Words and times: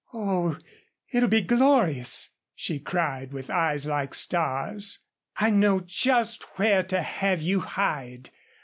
"Oh, 0.15 0.57
it'll 1.13 1.29
be 1.29 1.43
glorious," 1.43 2.31
she 2.55 2.79
cried, 2.79 3.31
with 3.33 3.51
eyes 3.51 3.85
like 3.85 4.15
stars. 4.15 4.97
"I 5.37 5.51
know 5.51 5.79
just 5.79 6.41
where 6.57 6.81
to 6.85 7.03
have 7.03 7.39
you 7.43 7.59
hide. 7.59 8.31